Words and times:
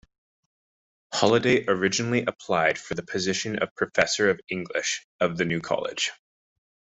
Holladay 1.13 1.65
originally 1.67 2.23
applied 2.25 2.79
for 2.79 2.95
the 2.95 3.03
position 3.05 3.59
of 3.61 3.75
professor 3.75 4.31
of 4.31 4.39
English 4.49 5.05
of 5.19 5.37
the 5.37 5.45
new 5.45 5.59
college. 5.61 6.09